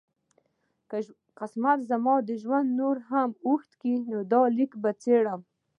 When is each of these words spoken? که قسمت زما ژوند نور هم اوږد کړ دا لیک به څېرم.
که 0.89 0.99
قسمت 1.39 1.79
زما 1.89 2.15
ژوند 2.41 2.67
نور 2.79 2.97
هم 3.09 3.29
اوږد 3.47 3.71
کړ 3.81 4.05
دا 4.33 4.41
لیک 4.57 4.71
به 4.81 4.91
څېرم. 5.01 5.41